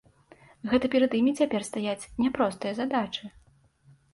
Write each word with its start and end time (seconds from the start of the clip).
Гэта 0.71 0.89
перад 0.95 1.11
імі 1.19 1.33
цяпер 1.41 1.61
стаяць 1.69 2.09
няпростыя 2.25 2.73
задачы. 2.81 3.23